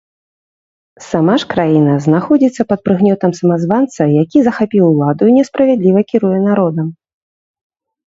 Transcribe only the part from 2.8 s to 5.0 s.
прыгнётам самазванца, які захапіў